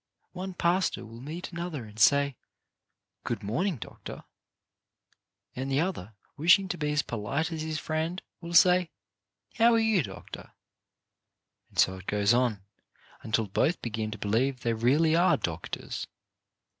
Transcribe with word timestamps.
One 0.31 0.55
pastor 0.55 1.05
will 1.05 1.21
meet 1.21 1.51
another 1.51 1.85
and 1.85 1.99
say, 1.99 2.35
"Good 3.23 3.43
morning, 3.43 3.77
Doctor," 3.77 4.23
and 5.55 5.69
the 5.69 5.79
other, 5.81 6.15
wishing 6.35 6.67
to 6.69 6.77
be 6.79 6.91
as 6.91 7.03
polite 7.03 7.51
as 7.51 7.61
his 7.61 7.77
friend, 7.77 8.19
will 8.39 8.55
say, 8.55 8.89
"How 9.59 9.75
are 9.75 9.79
you, 9.79 10.01
Doctor?" 10.01 10.53
and 11.69 11.77
so 11.77 11.97
it 11.97 12.07
goes 12.07 12.33
on, 12.33 12.63
until 13.21 13.45
both 13.45 13.79
begin 13.83 14.09
to 14.09 14.17
believe 14.17 14.61
they 14.61 14.73
really 14.73 15.15
are 15.15 15.37
Doctors. 15.37 16.07